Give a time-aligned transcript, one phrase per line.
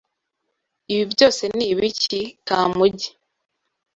[0.93, 3.09] Ibi byose ni ibiki, Kamugi?